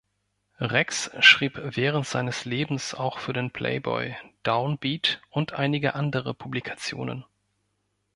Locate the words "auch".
2.95-3.19